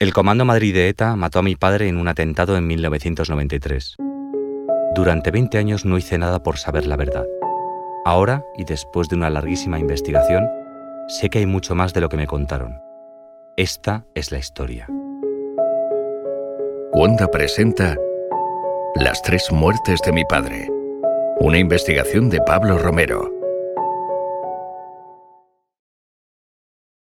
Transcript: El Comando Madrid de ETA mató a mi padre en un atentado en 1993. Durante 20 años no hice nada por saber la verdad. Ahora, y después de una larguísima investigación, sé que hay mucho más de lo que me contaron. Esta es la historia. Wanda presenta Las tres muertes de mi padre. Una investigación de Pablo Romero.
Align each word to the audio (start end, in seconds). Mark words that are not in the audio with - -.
El 0.00 0.12
Comando 0.12 0.44
Madrid 0.44 0.72
de 0.72 0.88
ETA 0.88 1.16
mató 1.16 1.40
a 1.40 1.42
mi 1.42 1.56
padre 1.56 1.88
en 1.88 1.96
un 1.96 2.06
atentado 2.06 2.56
en 2.56 2.68
1993. 2.68 3.96
Durante 4.94 5.32
20 5.32 5.58
años 5.58 5.84
no 5.84 5.98
hice 5.98 6.18
nada 6.18 6.40
por 6.40 6.56
saber 6.56 6.86
la 6.86 6.94
verdad. 6.94 7.26
Ahora, 8.04 8.44
y 8.56 8.62
después 8.62 9.08
de 9.08 9.16
una 9.16 9.28
larguísima 9.28 9.80
investigación, 9.80 10.46
sé 11.08 11.30
que 11.30 11.40
hay 11.40 11.46
mucho 11.46 11.74
más 11.74 11.94
de 11.94 12.00
lo 12.00 12.08
que 12.08 12.16
me 12.16 12.28
contaron. 12.28 12.80
Esta 13.56 14.06
es 14.14 14.30
la 14.30 14.38
historia. 14.38 14.86
Wanda 16.92 17.28
presenta 17.28 17.96
Las 18.94 19.20
tres 19.22 19.50
muertes 19.50 20.00
de 20.06 20.12
mi 20.12 20.24
padre. 20.24 20.68
Una 21.40 21.58
investigación 21.58 22.30
de 22.30 22.40
Pablo 22.42 22.78
Romero. 22.78 23.37